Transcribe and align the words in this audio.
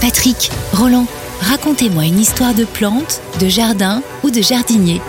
Patrick, 0.00 0.50
Roland, 0.72 1.06
racontez-moi 1.40 2.06
une 2.06 2.20
histoire 2.20 2.54
de 2.54 2.64
plante, 2.64 3.20
de 3.40 3.48
jardin 3.48 4.00
ou 4.22 4.30
de 4.30 4.40
jardinier. 4.40 5.00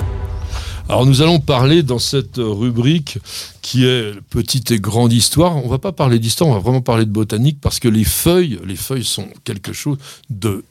Alors 0.87 1.05
nous 1.05 1.21
allons 1.21 1.39
parler 1.39 1.83
dans 1.83 1.99
cette 1.99 2.37
rubrique 2.37 3.19
qui 3.61 3.85
est 3.85 4.19
petite 4.31 4.71
et 4.71 4.79
grande 4.79 5.13
histoire. 5.13 5.57
On 5.57 5.67
va 5.67 5.77
pas 5.77 5.91
parler 5.91 6.17
d'histoire, 6.17 6.49
on 6.49 6.53
va 6.53 6.59
vraiment 6.59 6.81
parler 6.81 7.05
de 7.05 7.11
botanique 7.11 7.59
parce 7.61 7.79
que 7.79 7.87
les 7.87 8.03
feuilles, 8.03 8.59
les 8.65 8.75
feuilles 8.75 9.03
sont 9.03 9.27
quelque 9.43 9.73
chose 9.73 9.99
de 10.31 10.63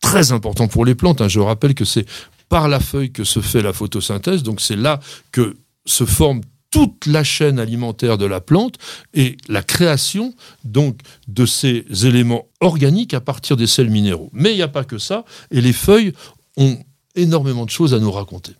très 0.00 0.32
important 0.32 0.66
pour 0.66 0.86
les 0.86 0.94
plantes. 0.94 1.20
hein. 1.20 1.28
Je 1.28 1.40
rappelle 1.40 1.74
que 1.74 1.84
c'est 1.84 2.06
par 2.48 2.68
la 2.68 2.80
feuille 2.80 3.12
que 3.12 3.24
se 3.24 3.40
fait 3.40 3.60
la 3.60 3.74
photosynthèse, 3.74 4.42
donc 4.42 4.62
c'est 4.62 4.76
là 4.76 5.00
que 5.30 5.56
se 5.84 6.06
forme 6.06 6.40
toute 6.70 7.06
la 7.06 7.24
chaîne 7.24 7.58
alimentaire 7.58 8.18
de 8.18 8.26
la 8.26 8.40
plante 8.40 8.76
et 9.14 9.36
la 9.48 9.62
création 9.62 10.34
donc 10.64 11.00
de 11.26 11.46
ces 11.46 11.84
éléments 12.04 12.46
organiques 12.60 13.14
à 13.14 13.20
partir 13.20 13.56
des 13.56 13.66
sels 13.66 13.90
minéraux. 13.90 14.30
Mais 14.32 14.52
il 14.52 14.56
n'y 14.56 14.62
a 14.62 14.68
pas 14.68 14.84
que 14.84 14.98
ça, 14.98 15.24
et 15.50 15.60
les 15.60 15.72
feuilles 15.72 16.12
ont 16.56 16.78
énormément 17.14 17.64
de 17.64 17.70
choses 17.70 17.94
à 17.94 17.98
nous 17.98 18.12
raconter. 18.12 18.52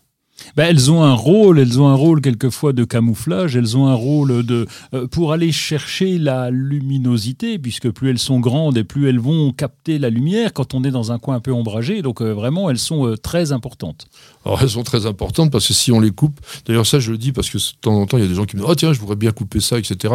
Ben, 0.57 0.65
elles 0.69 0.91
ont 0.91 1.03
un 1.03 1.15
rôle, 1.15 1.59
elles 1.59 1.81
ont 1.81 1.89
un 1.89 1.95
rôle 1.95 2.21
quelquefois 2.21 2.73
de 2.73 2.85
camouflage, 2.85 3.57
elles 3.57 3.77
ont 3.77 3.87
un 3.87 3.95
rôle 3.95 4.45
de 4.45 4.67
euh, 4.95 5.07
pour 5.07 5.33
aller 5.33 5.53
chercher 5.53 6.19
la 6.19 6.51
luminosité, 6.51 7.59
puisque 7.59 7.91
plus 7.91 8.11
elles 8.11 8.19
sont 8.19 8.41
grandes 8.41 8.77
et 8.77 8.85
plus 8.85 9.09
elles 9.09 9.19
vont 9.21 9.53
capter 9.53 9.99
la 9.99 10.11
lumière 10.11 10.53
quand 10.53 10.75
on 10.75 10.85
est 10.85 10.91
dans 10.91 11.13
un 11.13 11.19
coin 11.19 11.37
un 11.37 11.41
peu 11.41 11.53
ombragé. 11.53 12.03
Donc 12.03 12.21
euh, 12.21 12.33
vraiment, 12.33 12.71
elles 12.71 12.79
sont 12.79 13.07
euh, 13.07 13.17
très 13.17 13.53
importantes. 13.53 14.09
Alors 14.45 14.61
elles 14.63 14.71
sont 14.71 14.83
très 14.83 15.07
importantes 15.07 15.51
parce 15.51 15.67
que 15.67 15.75
si 15.75 15.93
on 15.93 16.01
les 16.01 16.11
coupe, 16.11 16.41
d'ailleurs 16.67 16.87
ça 16.87 16.99
je 17.01 17.11
le 17.13 17.19
dis 17.19 17.33
parce 17.33 17.51
que 17.51 17.59
de 17.59 17.63
temps 17.81 17.95
en 17.95 18.07
temps 18.07 18.17
il 18.17 18.23
y 18.23 18.27
a 18.27 18.29
des 18.29 18.35
gens 18.35 18.45
qui 18.45 18.57
me 18.57 18.63
disent 18.63 18.71
oh 18.71 18.75
tiens 18.75 18.93
je 18.93 19.01
voudrais 19.01 19.17
bien 19.17 19.31
couper 19.33 19.61
ça 19.61 19.79
etc. 19.79 20.15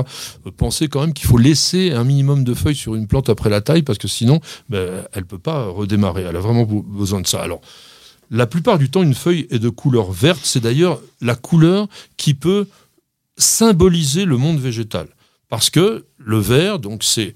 Pensez 0.57 0.87
quand 0.87 1.01
même 1.01 1.13
qu'il 1.13 1.27
faut 1.27 1.37
laisser 1.37 1.91
un 1.91 2.03
minimum 2.03 2.43
de 2.43 2.53
feuilles 2.53 2.75
sur 2.75 2.95
une 2.95 3.07
plante 3.07 3.29
après 3.29 3.49
la 3.49 3.61
taille 3.61 3.83
parce 3.83 3.99
que 3.99 4.07
sinon 4.07 4.39
ben, 4.69 5.03
elle 5.13 5.25
peut 5.25 5.37
pas 5.37 5.67
redémarrer. 5.67 6.23
Elle 6.23 6.35
a 6.35 6.39
vraiment 6.39 6.63
be- 6.63 6.83
besoin 6.83 7.21
de 7.21 7.27
ça. 7.27 7.41
Alors 7.41 7.61
la 8.31 8.47
plupart 8.47 8.77
du 8.77 8.89
temps 8.89 9.03
une 9.03 9.13
feuille 9.13 9.47
est 9.49 9.59
de 9.59 9.69
couleur 9.69 10.11
verte. 10.11 10.41
C'est 10.43 10.59
d'ailleurs 10.59 11.01
la 11.21 11.35
couleur 11.35 11.87
qui 12.17 12.33
peut 12.33 12.67
symboliser 13.37 14.25
le 14.25 14.37
monde 14.37 14.59
végétal 14.59 15.07
parce 15.49 15.69
que 15.69 16.05
le 16.17 16.37
vert 16.37 16.79
donc 16.79 17.03
c'est 17.03 17.33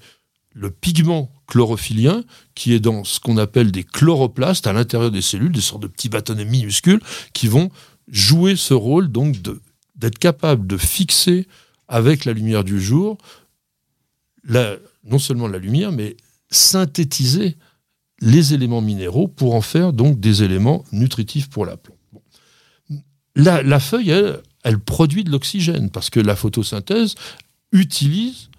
le 0.54 0.70
pigment 0.70 1.30
chlorophyllien 1.46 2.24
qui 2.54 2.72
est 2.72 2.80
dans 2.80 3.04
ce 3.04 3.20
qu'on 3.20 3.36
appelle 3.36 3.72
des 3.72 3.84
chloroplastes 3.84 4.66
à 4.66 4.72
l'intérieur 4.72 5.10
des 5.10 5.22
cellules, 5.22 5.52
des 5.52 5.60
sortes 5.60 5.82
de 5.82 5.88
petits 5.88 6.08
bâtonnets 6.08 6.44
minuscules 6.44 7.00
qui 7.32 7.48
vont 7.48 7.70
jouer 8.08 8.56
ce 8.56 8.74
rôle 8.74 9.08
donc 9.08 9.36
d'être 9.96 10.18
capable 10.18 10.66
de 10.66 10.76
fixer 10.76 11.46
avec 11.88 12.24
la 12.24 12.32
lumière 12.32 12.64
du 12.64 12.80
jour 12.80 13.18
non 15.04 15.18
seulement 15.18 15.48
la 15.48 15.58
lumière, 15.58 15.92
mais 15.92 16.16
synthétiser 16.50 17.56
les 18.20 18.54
éléments 18.54 18.80
minéraux 18.80 19.28
pour 19.28 19.54
en 19.54 19.60
faire 19.60 19.92
donc 19.92 20.18
des 20.20 20.42
éléments 20.42 20.84
nutritifs 20.92 21.48
pour 21.48 21.66
la 21.66 21.76
plante. 21.76 21.96
La 23.34 23.78
feuille, 23.78 24.10
elle, 24.10 24.42
elle 24.64 24.78
produit 24.78 25.24
de 25.24 25.30
l'oxygène 25.30 25.90
parce 25.90 26.10
que 26.10 26.18
la 26.20 26.34
photosynthèse 26.34 27.14
utilise 27.72 28.50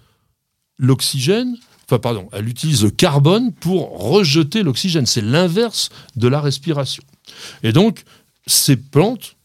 l'oxygène, 0.78 1.56
enfin 1.84 1.98
pardon, 1.98 2.28
elle 2.32 2.48
utilise 2.48 2.82
le 2.84 2.90
carbone 2.90 3.52
pour 3.52 3.98
rejeter 3.98 4.62
l'oxygène. 4.62 5.06
C'est 5.06 5.20
l'inverse 5.20 5.90
de 6.16 6.28
la 6.28 6.40
respiration. 6.40 7.02
Et 7.62 7.72
donc, 7.72 8.04
ces 8.46 8.76
plantes, 8.76 9.36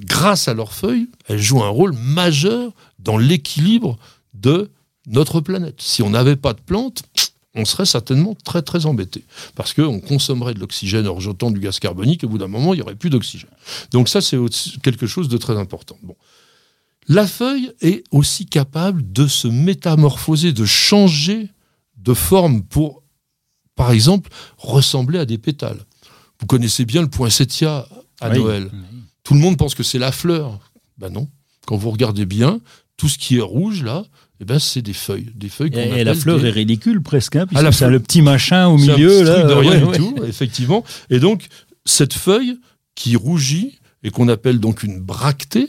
grâce 0.00 0.48
à 0.48 0.54
leurs 0.54 0.72
feuilles, 0.72 1.08
elles 1.28 1.38
jouent 1.38 1.62
un 1.62 1.68
rôle 1.68 1.92
majeur 1.92 2.72
dans 2.98 3.18
l'équilibre 3.18 3.98
de 4.34 4.70
notre 5.06 5.40
planète. 5.40 5.80
Si 5.80 6.02
on 6.02 6.10
n'avait 6.10 6.36
pas 6.36 6.54
de 6.54 6.60
plantes, 6.60 7.02
on 7.54 7.64
serait 7.64 7.86
certainement 7.86 8.36
très 8.44 8.62
très 8.62 8.86
embêté 8.86 9.24
parce 9.54 9.74
qu'on 9.74 10.00
consommerait 10.00 10.54
de 10.54 10.60
l'oxygène 10.60 11.08
en 11.08 11.14
rejetant 11.14 11.50
du 11.50 11.60
gaz 11.60 11.78
carbonique. 11.80 12.22
Au 12.24 12.28
bout 12.28 12.38
d'un 12.38 12.46
moment, 12.46 12.74
il 12.74 12.76
n'y 12.78 12.82
aurait 12.82 12.94
plus 12.94 13.10
d'oxygène. 13.10 13.50
Donc 13.90 14.08
ça, 14.08 14.20
c'est 14.20 14.38
quelque 14.82 15.06
chose 15.06 15.28
de 15.28 15.36
très 15.36 15.56
important. 15.58 15.98
Bon. 16.02 16.16
La 17.08 17.26
feuille 17.26 17.72
est 17.80 18.04
aussi 18.12 18.46
capable 18.46 19.12
de 19.12 19.26
se 19.26 19.48
métamorphoser, 19.48 20.52
de 20.52 20.64
changer 20.64 21.48
de 21.96 22.14
forme 22.14 22.62
pour, 22.62 23.02
par 23.74 23.90
exemple, 23.90 24.30
ressembler 24.56 25.18
à 25.18 25.24
des 25.24 25.38
pétales. 25.38 25.84
Vous 26.38 26.46
connaissez 26.46 26.84
bien 26.84 27.02
le 27.02 27.08
poinsettia 27.08 27.88
à 28.20 28.30
Oui. 28.30 28.38
Noël. 28.38 28.70
Tout 29.24 29.34
le 29.34 29.40
monde 29.40 29.56
pense 29.56 29.74
que 29.74 29.82
c'est 29.82 29.98
la 29.98 30.12
fleur. 30.12 30.58
Ben 30.98 31.10
non. 31.10 31.28
Quand 31.66 31.76
vous 31.76 31.90
regardez 31.90 32.26
bien, 32.26 32.60
tout 32.96 33.08
ce 33.08 33.18
qui 33.18 33.38
est 33.38 33.42
rouge 33.42 33.82
là, 33.82 34.04
eh 34.40 34.44
ben 34.44 34.58
c'est 34.58 34.82
des 34.82 34.92
feuilles, 34.94 35.30
des 35.34 35.48
feuilles 35.48 35.70
Et, 35.74 36.00
et 36.00 36.04
la 36.04 36.14
fleur 36.14 36.40
des- 36.40 36.48
est 36.48 36.50
ridicule 36.50 37.02
presque, 37.02 37.36
hein, 37.36 37.46
puisque 37.46 37.58
Ah, 37.60 37.62
la 37.62 37.72
c'est 37.72 37.88
le 37.90 38.00
petit 38.00 38.22
machin 38.22 38.68
au 38.68 38.74
un 38.74 38.76
milieu 38.78 39.22
là. 39.22 39.42
de 39.44 39.52
rien 39.52 39.70
ouais, 39.72 39.78
du 39.78 39.84
ouais. 39.84 39.96
tout, 39.98 40.24
effectivement. 40.26 40.84
Et 41.10 41.18
donc, 41.20 41.46
cette 41.84 42.14
feuille 42.14 42.58
qui 42.94 43.16
rougit 43.16 43.78
et 44.02 44.10
qu'on 44.10 44.28
appelle 44.28 44.58
donc 44.60 44.82
une 44.82 44.98
bractée 45.00 45.68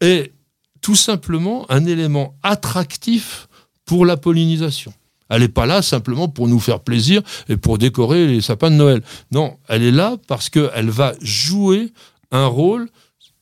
est 0.00 0.32
tout 0.80 0.96
simplement 0.96 1.64
un 1.70 1.84
élément 1.86 2.34
attractif 2.42 3.48
pour 3.84 4.04
la 4.04 4.16
pollinisation. 4.16 4.92
Elle 5.28 5.42
n'est 5.42 5.48
pas 5.48 5.66
là 5.66 5.82
simplement 5.82 6.28
pour 6.28 6.46
nous 6.48 6.60
faire 6.60 6.80
plaisir 6.80 7.22
et 7.48 7.56
pour 7.56 7.78
décorer 7.78 8.26
les 8.28 8.40
sapins 8.40 8.70
de 8.70 8.76
Noël. 8.76 9.02
Non, 9.32 9.56
elle 9.68 9.82
est 9.82 9.90
là 9.92 10.16
parce 10.28 10.48
qu'elle 10.48 10.90
va 10.90 11.14
jouer 11.20 11.92
un 12.30 12.46
rôle 12.46 12.88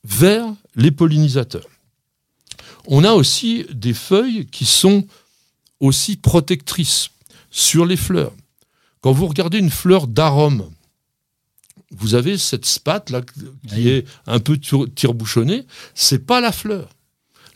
vers 0.03 0.45
les 0.75 0.91
pollinisateurs. 0.91 1.67
On 2.87 3.03
a 3.03 3.13
aussi 3.13 3.65
des 3.71 3.93
feuilles 3.93 4.45
qui 4.47 4.65
sont 4.65 5.05
aussi 5.79 6.15
protectrices 6.15 7.09
sur 7.51 7.85
les 7.85 7.97
fleurs. 7.97 8.33
Quand 9.01 9.11
vous 9.11 9.27
regardez 9.27 9.59
une 9.59 9.69
fleur 9.69 10.07
d'arôme, 10.07 10.69
vous 11.91 12.15
avez 12.15 12.37
cette 12.37 12.65
spate 12.65 13.09
là 13.09 13.21
qui 13.67 13.89
est 13.89 14.05
un 14.27 14.39
peu 14.39 14.57
tire-bouchonnée. 14.57 15.65
C'est 15.93 16.25
pas 16.25 16.41
la 16.41 16.51
fleur. 16.51 16.89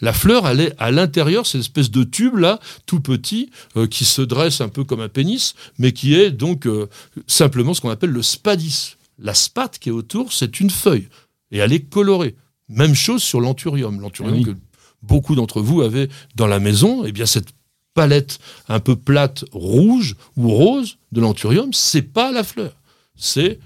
La 0.02 0.14
fleur, 0.14 0.48
elle 0.48 0.62
est 0.62 0.74
à 0.78 0.92
l'intérieur, 0.92 1.46
c'est 1.46 1.58
une 1.58 1.62
espèce 1.64 1.92
de 1.92 2.04
tube 2.04 2.38
là, 2.38 2.60
tout 2.86 3.02
petit, 3.02 3.50
euh, 3.76 3.86
qui 3.86 4.06
se 4.06 4.22
dresse 4.22 4.62
un 4.62 4.70
peu 4.70 4.86
comme 4.86 5.02
un 5.02 5.10
pénis, 5.10 5.56
mais 5.78 5.92
qui 5.92 6.14
est 6.16 6.32
donc 6.32 6.68
euh, 6.68 6.88
simplement 7.28 7.74
ce 7.74 7.82
qu'on 7.82 7.90
appelle 7.90 8.12
le 8.12 8.22
spadis. 8.22 8.96
La 9.18 9.34
spate 9.34 9.78
qui 9.78 9.90
est 9.90 9.92
autour, 9.92 10.32
c'est 10.32 10.62
une 10.62 10.70
feuille, 10.70 11.10
et 11.52 11.58
elle 11.58 11.74
est 11.74 11.82
colorée. 11.82 12.36
Même 12.70 12.96
chose 12.96 13.22
sur 13.22 13.42
l'anthurium. 13.42 14.00
L'anthurium 14.00 14.36
Oui. 14.38 14.44
que 14.44 14.56
beaucoup 15.02 15.36
d'entre 15.36 15.62
vous 15.62 15.82
avez 15.82 16.10
dans 16.36 16.48
la 16.48 16.60
maison, 16.60 17.04
eh 17.06 17.12
bien 17.12 17.26
cette 17.26 17.50
palette 17.94 18.40
un 18.68 18.80
peu 18.80 18.96
plate 18.96 19.46
rouge 19.52 20.16
ou 20.38 20.50
rose 20.50 20.98
de 21.12 21.22
l'anthurium, 21.22 21.74
c'est 21.74 22.02
pas 22.02 22.32
la 22.32 22.44
fleur, 22.44 22.74
c'est 23.16 23.60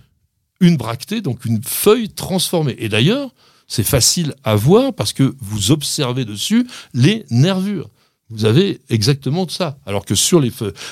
une 0.60 0.78
bractée, 0.78 1.22
donc 1.22 1.46
une 1.46 1.62
feuille 1.64 2.10
transformée. 2.10 2.76
Et 2.80 2.90
d'ailleurs, 2.90 3.32
c'est 3.68 3.84
facile 3.84 4.34
à 4.44 4.56
voir 4.56 4.94
parce 4.94 5.14
que 5.14 5.36
vous 5.40 5.72
observez 5.72 6.26
dessus 6.26 6.68
les 6.94 7.26
nervures. 7.30 7.90
Vous 8.30 8.46
avez 8.46 8.80
exactement 8.90 9.48
ça. 9.48 9.78
Alors 9.86 10.06
que 10.06 10.16
sur 10.16 10.40
les, 10.40 10.52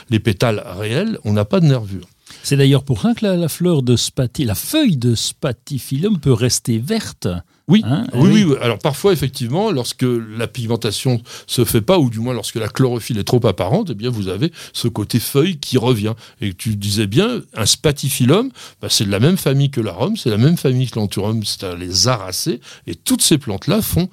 les 0.10 0.20
pétales 0.20 0.64
réels, 0.66 1.18
on 1.24 1.34
n'a 1.34 1.46
pas 1.46 1.60
de 1.60 1.66
nervures. 1.66 2.08
C'est 2.44 2.58
d'ailleurs 2.58 2.84
pour 2.84 3.02
ça 3.02 3.14
que 3.14 3.26
la, 3.26 3.36
la 3.36 3.50
fleur 3.50 3.84
de 3.84 3.96
spati, 3.96 4.46
la 4.46 4.56
feuille 4.56 4.98
de 4.98 5.16
spatifilum 5.16 6.20
peut 6.20 6.34
rester 6.34 6.78
verte. 6.80 7.28
Oui, 7.68 7.84
Hein, 7.86 8.06
oui, 8.14 8.44
oui. 8.44 8.56
Alors 8.62 8.80
parfois, 8.80 9.14
effectivement, 9.14 9.72
lorsque 9.72 10.06
la 10.06 10.48
pigmentation 10.48 11.22
se 11.48 11.64
fait 11.64 11.82
pas, 11.82 12.00
ou 12.00 12.10
du 12.10 12.20
moins 12.20 12.34
lorsque 12.34 12.56
la 12.56 12.68
chlorophylle 12.68 13.18
est 13.18 13.24
trop 13.24 13.46
apparente, 13.48 13.92
eh 13.92 13.96
bien 13.96 14.10
vous 14.10 14.28
avez 14.28 14.52
ce 14.74 14.88
côté 14.90 15.20
feuille 15.20 15.58
qui 15.58 15.78
revient. 15.78 16.14
Et 16.42 16.54
tu 16.54 16.76
disais 16.76 17.08
bien, 17.08 17.42
un 17.56 17.66
spatifilum, 17.66 18.52
bah, 18.82 18.88
c'est 18.90 19.06
de 19.06 19.12
la 19.12 19.20
même 19.20 19.38
famille 19.38 19.72
que 19.72 19.80
l'arôme, 19.80 20.18
c'est 20.18 20.30
la 20.30 20.38
même 20.38 20.58
famille 20.58 20.90
que 20.90 21.00
l'anthurium, 21.00 21.44
c'est 21.46 21.76
les 21.78 22.08
aracées, 22.10 22.60
et 22.88 22.96
toutes 22.96 23.22
ces 23.22 23.38
plantes-là 23.38 23.82
font 23.82 24.10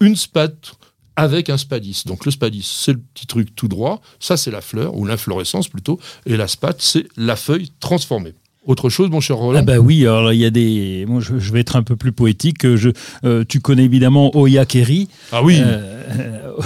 une 0.00 0.16
spate 0.16 0.72
avec 1.16 1.50
un 1.50 1.56
spadis. 1.58 2.04
Donc 2.06 2.24
le 2.24 2.30
spadis, 2.30 2.62
c'est 2.62 2.92
le 2.92 3.00
petit 3.14 3.26
truc 3.26 3.54
tout 3.54 3.68
droit, 3.68 4.00
ça 4.20 4.36
c'est 4.36 4.50
la 4.50 4.60
fleur, 4.60 4.96
ou 4.96 5.04
l'inflorescence 5.04 5.68
plutôt, 5.68 5.98
et 6.26 6.36
la 6.36 6.48
spate, 6.48 6.80
c'est 6.80 7.06
la 7.16 7.36
feuille 7.36 7.70
transformée. 7.80 8.34
Autre 8.64 8.88
chose, 8.90 9.10
mon 9.10 9.20
cher 9.20 9.36
Roland 9.38 9.58
Ah 9.58 9.62
bah 9.62 9.78
oui, 9.78 10.02
alors 10.06 10.32
il 10.32 10.38
y 10.38 10.44
a 10.44 10.50
des... 10.50 11.04
Moi, 11.08 11.20
je, 11.20 11.40
je 11.40 11.52
vais 11.52 11.58
être 11.58 11.74
un 11.74 11.82
peu 11.82 11.96
plus 11.96 12.12
poétique. 12.12 12.76
Je, 12.76 12.90
euh, 13.24 13.44
tu 13.48 13.58
connais 13.58 13.82
évidemment 13.82 14.30
Oya 14.36 14.64
Kerry. 14.66 15.08
Ah 15.32 15.42
oui, 15.42 15.58
Euh, 15.60 16.01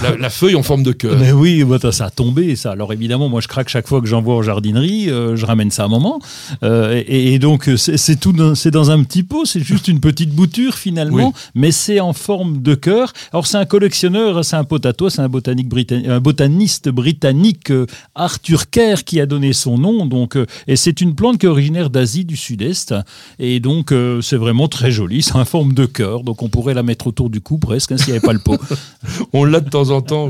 la, 0.03 0.17
la 0.17 0.29
feuille 0.29 0.55
en 0.55 0.63
forme 0.63 0.83
de 0.83 0.91
cœur. 0.91 1.17
Mais 1.19 1.31
oui, 1.31 1.63
bah, 1.63 1.77
ça 1.91 2.05
a 2.05 2.09
tombé 2.09 2.55
ça. 2.55 2.71
Alors 2.71 2.93
évidemment, 2.93 3.29
moi 3.29 3.41
je 3.41 3.47
craque 3.47 3.69
chaque 3.69 3.87
fois 3.87 4.01
que 4.01 4.07
j'en 4.07 4.21
vois 4.21 4.35
en 4.35 4.41
jardinerie, 4.41 5.09
euh, 5.09 5.35
je 5.35 5.45
ramène 5.45 5.71
ça 5.71 5.83
à 5.83 5.85
un 5.85 5.89
moment. 5.89 6.19
Euh, 6.63 7.03
et, 7.07 7.33
et 7.33 7.39
donc 7.39 7.69
c'est 7.77 7.97
c'est 8.07 8.15
tout, 8.15 8.33
c'est 8.55 8.71
dans 8.71 8.89
un 8.89 9.03
petit 9.03 9.23
pot, 9.23 9.43
c'est 9.45 9.59
juste 9.59 9.89
une 9.89 9.99
petite 9.99 10.31
bouture 10.31 10.75
finalement, 10.75 11.33
mais 11.55 11.71
c'est 11.71 11.99
en 11.99 12.13
forme 12.13 12.61
de 12.61 12.73
cœur. 12.73 13.11
Alors 13.33 13.45
c'est 13.47 13.57
un 13.57 13.65
collectionneur, 13.65 14.45
c'est 14.45 14.55
un 14.55 14.63
potato, 14.63 15.09
c'est 15.09 15.21
un, 15.21 15.27
botanique 15.27 15.67
britannique, 15.67 16.07
un 16.07 16.21
botaniste 16.21 16.87
britannique, 16.89 17.69
euh, 17.71 17.85
Arthur 18.15 18.69
Kerr, 18.69 19.03
qui 19.03 19.19
a 19.19 19.25
donné 19.25 19.51
son 19.51 19.77
nom. 19.77 20.05
Donc 20.05 20.37
euh, 20.37 20.45
et 20.67 20.77
c'est 20.77 21.01
une 21.01 21.15
plante 21.15 21.37
qui 21.39 21.47
est 21.47 21.49
originaire 21.49 21.89
d'Asie 21.89 22.23
du 22.23 22.37
Sud-Est, 22.37 22.95
et 23.39 23.59
donc 23.59 23.91
euh, 23.91 24.21
c'est 24.21 24.37
vraiment 24.37 24.69
très 24.69 24.89
joli. 24.89 25.21
C'est 25.21 25.35
en 25.35 25.43
forme 25.43 25.73
de 25.73 25.85
cœur, 25.85 26.23
donc 26.23 26.43
on 26.43 26.47
pourrait 26.47 26.73
la 26.73 26.83
mettre 26.83 27.07
autour 27.07 27.29
du 27.29 27.41
cou 27.41 27.57
presque 27.57 27.91
hein, 27.91 27.97
s'il 27.97 28.13
n'y 28.13 28.17
avait 28.19 28.25
pas 28.25 28.33
le 28.33 28.39
pot. 28.39 28.57
on 29.37 29.43
l'a 29.45 29.59
de 29.59 29.69
temps 29.69 29.89
en 29.89 30.01
temps. 30.01 30.29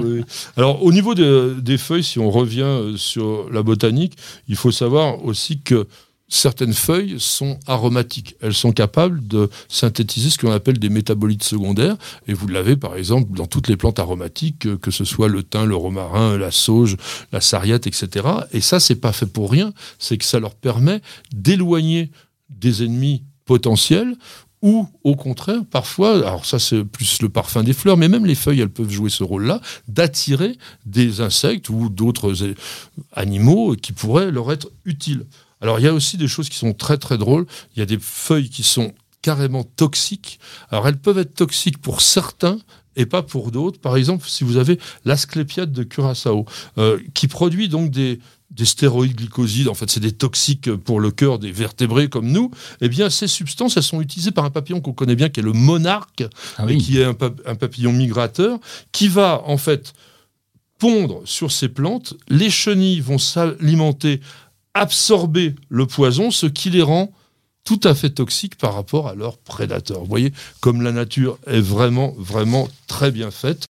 Alors, 0.56 0.84
au 0.84 0.92
niveau 0.92 1.16
des 1.16 1.78
feuilles, 1.78 2.04
si 2.04 2.20
on 2.20 2.30
revient 2.30 2.62
euh, 2.62 2.98
sur 2.98 3.50
la 3.52 3.64
botanique, 3.64 4.18
il 4.48 4.56
faut 4.56 4.72
savoir 4.72 5.24
aussi 5.26 5.62
que 5.62 5.88
certaines 6.30 6.74
feuilles 6.74 7.16
sont 7.20 7.58
aromatiques. 7.68 8.36
Elles 8.42 8.54
sont 8.54 8.72
capables 8.72 9.26
de 9.28 9.50
synthétiser 9.70 10.30
ce 10.30 10.38
qu'on 10.38 10.52
appelle 10.52 10.78
des 10.78 10.90
métabolites 10.90 11.44
secondaires. 11.44 11.96
Et 12.28 12.34
vous 12.34 12.48
l'avez, 12.48 12.76
par 12.76 12.96
exemple, 12.96 13.34
dans 13.34 13.48
toutes 13.48 13.70
les 13.70 13.78
plantes 13.78 14.00
aromatiques, 14.00 14.68
euh, 14.68 14.78
que 14.78 14.92
ce 14.92 15.06
soit 15.06 15.30
le 15.30 15.44
thym, 15.44 15.66
le 15.66 15.76
romarin, 15.76 16.38
la 16.38 16.52
sauge, 16.52 16.98
la 17.32 17.42
sarriette, 17.42 17.88
etc. 17.88 18.28
Et 18.52 18.62
ça, 18.62 18.80
c'est 18.80 18.96
pas 18.96 19.14
fait 19.14 19.26
pour 19.26 19.52
rien. 19.52 19.74
C'est 20.00 20.18
que 20.18 20.26
ça 20.26 20.40
leur 20.40 20.56
permet 20.56 21.02
d'éloigner 21.34 22.12
des 22.50 22.84
ennemis 22.84 23.24
potentiels 23.46 24.16
ou 24.62 24.88
au 25.04 25.16
contraire, 25.16 25.62
parfois, 25.70 26.16
alors 26.16 26.46
ça 26.46 26.58
c'est 26.58 26.84
plus 26.84 27.22
le 27.22 27.30
parfum 27.30 27.64
des 27.64 27.74
fleurs, 27.74 27.98
mais 27.98 28.08
même 28.08 28.26
les 28.26 28.36
feuilles, 28.36 28.62
elles 28.62 28.70
peuvent 28.70 28.90
jouer 28.90 29.10
ce 29.10 29.24
rôle-là, 29.24 29.62
d'attirer 29.88 30.58
des 30.86 31.22
insectes 31.22 31.70
ou 31.70 31.90
d'autres 31.90 32.34
animaux 33.14 33.76
qui 33.76 33.94
pourraient 33.94 34.32
leur 34.32 34.52
être 34.52 34.72
utiles. 34.86 35.26
Alors 35.62 35.80
il 35.80 35.84
y 35.84 35.88
a 35.88 35.94
aussi 35.94 36.18
des 36.18 36.28
choses 36.28 36.50
qui 36.50 36.58
sont 36.58 36.74
très 36.74 36.98
très 36.98 37.18
drôles. 37.18 37.46
Il 37.76 37.80
y 37.80 37.82
a 37.82 37.86
des 37.86 38.00
feuilles 38.00 38.50
qui 38.50 38.64
sont 38.64 38.94
carrément 39.22 39.64
toxiques. 39.64 40.40
Alors 40.70 40.88
elles 40.88 41.00
peuvent 41.00 41.18
être 41.18 41.34
toxiques 41.34 41.80
pour 41.80 42.02
certains 42.02 42.58
et 42.98 43.06
pas 43.06 43.22
pour 43.22 43.52
d'autres. 43.52 43.80
Par 43.80 43.96
exemple, 43.96 44.28
si 44.28 44.44
vous 44.44 44.58
avez 44.58 44.78
l'asclépiade 45.06 45.72
de 45.72 45.84
Curaçao, 45.84 46.46
euh, 46.78 47.00
qui 47.14 47.28
produit 47.28 47.70
donc 47.70 47.92
des, 47.92 48.20
des 48.52 48.66
stéroïdes 48.66 49.16
glycosides, 49.16 49.70
en 49.70 49.74
fait 49.74 49.90
c'est 49.90 50.02
des 50.02 50.12
toxiques 50.12 50.74
pour 50.76 51.00
le 51.00 51.12
cœur 51.12 51.40
des 51.40 51.52
vertébrés 51.52 52.10
comme 52.10 52.28
nous, 52.28 52.52
eh 52.82 52.90
bien 52.90 53.10
ces 53.10 53.28
substances, 53.28 53.78
elles 53.78 53.84
sont 53.84 54.02
utilisées 54.02 54.32
par 54.32 54.44
un 54.44 54.50
papillon 54.50 54.82
qu'on 54.82 54.94
connaît 54.94 55.16
bien, 55.16 55.30
qui 55.30 55.40
est 55.40 55.44
le 55.44 55.54
monarque, 55.54 56.26
ah 56.58 56.66
et 56.68 56.78
qui 56.78 57.00
est 57.00 57.06
un, 57.06 57.16
un, 57.46 57.56
papillon 57.56 57.94
migrateur, 57.94 58.60
qui 58.92 59.08
va 59.08 59.44
en 59.46 59.58
fait 59.58 59.94
pondre 60.80 61.22
sur 61.26 61.52
ces 61.52 61.70
plantes, 61.70 62.16
les 62.28 62.50
chenilles 62.50 63.00
vont 63.00 63.18
s'alimenter 63.18 64.22
absorber 64.74 65.56
le 65.70 65.88
poison, 65.88 66.32
ce 66.32 66.46
qui 66.46 66.70
les 66.70 66.84
rend 66.84 67.12
tout 67.68 67.82
à 67.84 67.94
fait 67.94 68.12
toxiques 68.12 68.58
par 68.58 68.74
rapport 68.76 69.10
à 69.10 69.14
leurs 69.14 69.38
prédateurs. 69.38 70.00
Vous 70.00 70.06
voyez, 70.06 70.32
comme 70.62 70.82
la 70.82 70.94
nature 70.94 71.38
est 71.48 71.60
vraiment, 71.60 72.16
vraiment 72.18 72.70
très 72.88 73.12
bien 73.12 73.30
faite. 73.30 73.66